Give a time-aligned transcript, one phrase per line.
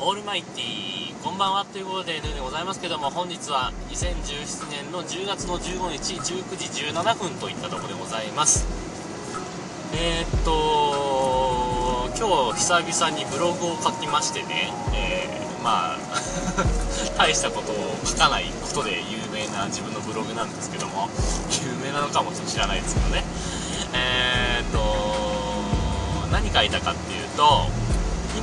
[0.00, 8.66] オールマイティこんばんはということで、でございますけども本日は2017年の10月の15日19時17分といったところでございます。
[9.94, 15.98] えー、っと今日久々にブログを書きましてね、えー、まあ
[17.16, 21.08] 大したことを書かないことで有名な自分のブログなんですけども
[21.62, 23.24] 有名なのかもちょっと知らないですけどね。
[23.92, 27.68] えー、っと何書いたかっていうと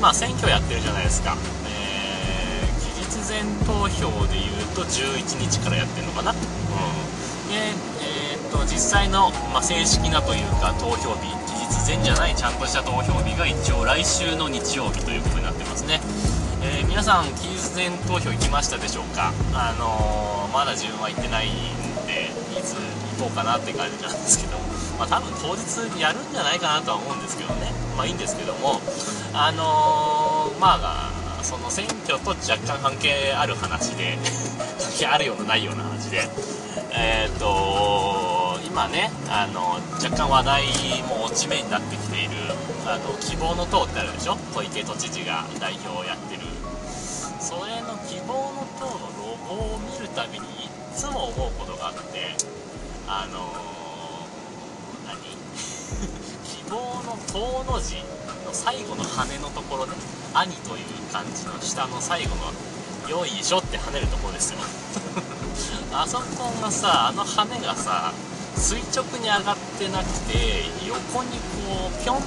[0.02, 1.38] 今選挙やってるじゃないですか、
[1.70, 6.38] えー、期日前投票でいうと11日からやってるのかな、うん、
[7.54, 7.70] で、
[8.02, 11.54] えー、っと実際の、まあ、正式なというか投票日期
[11.94, 16.02] 日前じゃないちゃんとした投票日が一応来週の日曜日ということになってますね。
[16.64, 21.54] えー、皆さん、期日前投票行きましたでしょうか、あのー、まだ自分は行ってないん
[22.08, 22.74] で、いつ
[23.20, 24.58] 行こうかなって感じなんですけど、
[25.02, 28.78] まあ、多分当日やるんじゃないかなとは思うんですけどね、まあいいんですけども、
[29.34, 34.20] あのー、まあ、その選挙と若干関係ある話で、
[34.78, 36.30] 関係あるようなないような話で、
[36.94, 40.64] えっ、と今ね、あの若干話題
[41.10, 42.54] も落ち目になってきている、
[42.86, 46.42] あの希望の党ってあるでしょ、小池都知事が代表をやってる。
[47.40, 52.36] それの希望の党のロゴを見るたびにいっつも思うことがあって
[53.08, 53.72] あのー、
[55.08, 55.18] 何
[56.46, 58.04] 希望の党の字の
[58.54, 59.94] 最後の羽のところね
[60.34, 62.52] 「兄」という漢字の下の最後の
[63.10, 64.60] 「よいしょ」って跳ねるところですよ。
[65.94, 68.14] あそこがさあの羽がさ
[68.58, 72.26] 垂直に上がってなくて横にこうピョンって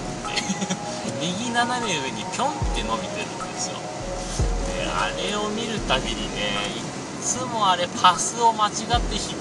[1.21, 3.79] 右斜め上にピョンって伸びてるんですよ。
[4.67, 6.83] であれを見るたびにねいっ
[7.23, 8.95] つもあれパスを間違って引っ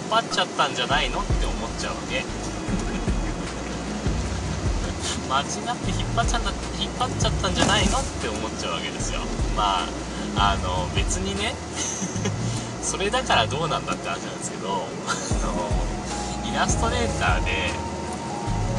[0.09, 2.23] 張っちゃったんじゃないのって思っちゃうわけ。
[5.33, 5.47] 間違っ
[5.81, 9.21] て引っ張っちゃった引っ張っちゃったんじゃないのって思っちゃうわけですよ。
[9.57, 9.81] ま
[10.37, 11.55] ああの別にね。
[12.85, 17.71] それだからどうなんだって話なんですけどあのイラストレーターで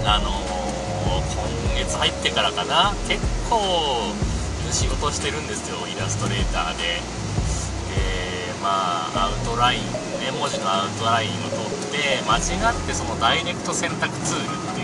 [0.04, 4.12] あの今月入ってからかな結構
[4.70, 6.82] 仕事してるんですよイラストレーターで。
[6.84, 9.80] でまあアウトライン
[10.20, 14.83] ね文字のアウトラインを取って間違ってそのダイレクト選択ツールってい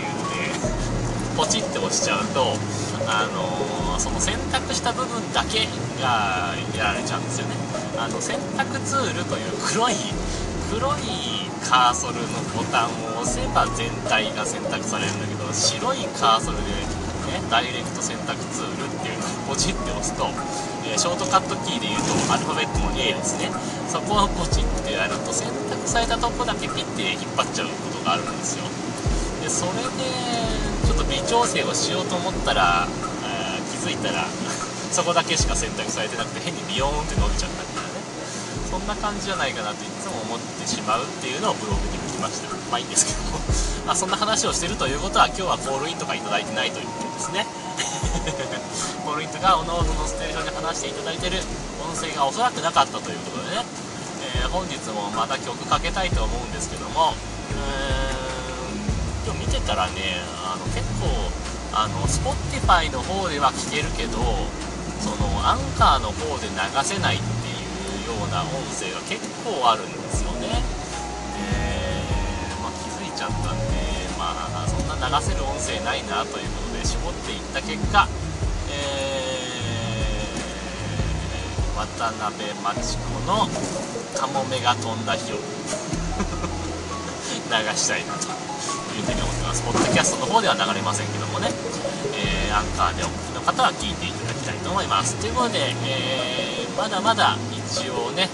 [1.41, 2.53] ポチって押しちゃうと、
[3.09, 5.65] あのー、その選択した部分だけ
[5.97, 7.57] がやられちゃうんですよね。
[7.97, 9.97] あの選択ツールという黒い
[10.69, 16.77] 黒いカーソルのボタンを押せば全体が選択されるんだけど白いカーソルで、
[17.33, 20.29] ね、ダイレクト選択ツールっていうのをポチって押すと、
[20.85, 23.49] え、ショートカットキーでいうとアルファベットの A ですね。
[23.89, 28.69] そこをポチってやると選択されたとこだけピッて引っ張っちゃうことがあるんですよ。
[29.41, 32.83] でそれでちょっと微調整をしようと思ったら、
[33.23, 34.27] え気づいたら
[34.91, 38.03] そこだけしか選択されてなくて変にビヨーンって伸びちゃったみたいなね。
[38.67, 42.51] そんな感じじゃないかなっていつも思ってしまうっていうのをブログに書きました。
[42.67, 43.39] まあいいんですけども。
[43.87, 47.47] まあそんな話をしてるということは今日はコールインとか頂いてないということですね。
[49.07, 51.39] コールインとかおのおののステーションで話していただいてる
[51.87, 53.63] 音声がおそらくなかったということでね、
[54.35, 58.10] えー、本日もまた曲かけたいと思うんですけどもうーん
[59.71, 61.07] 今日見てたらねあの結構
[61.71, 64.19] あの Spotify の方では聞けるけど
[64.99, 67.63] そのアンカーの方で流せないってい
[68.03, 70.47] うような音声が結構あるんですよね。
[70.51, 70.59] で、
[72.61, 73.79] まあ、気づいちゃったんで
[74.19, 78.07] まあそんな流せる音声ないなということで絞っていった結果、
[81.75, 83.47] 渡辺真知子の
[84.19, 85.37] 「カモメが飛んだ日を」
[87.51, 88.31] したいなと
[88.95, 89.61] いうふうに思ってます。
[89.63, 91.51] ポッドキャストの方では流れませんけどもね、
[92.15, 95.19] えー、アンカーでお聞きの方は聞いていただきたいと思います。
[95.19, 98.29] ということで、えー、まだまだ一応ね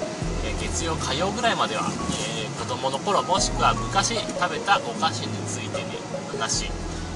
[0.61, 5.97] 月曜火曜ぐらいまでは、えー、子供の頃もしくは昔食べたお菓子についてね
[6.29, 6.69] 話、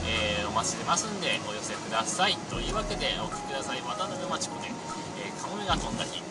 [0.09, 2.33] えー、お待ちしてますんでお寄せください。
[2.49, 3.81] というわけでお聴きください。
[3.85, 4.73] 渡辺真知子で、
[5.21, 6.23] えー、カモメが飛んだ日。